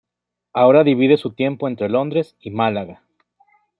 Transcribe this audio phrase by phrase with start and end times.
[0.53, 3.03] Ahora divide su tiempo entre Londres y Málaga.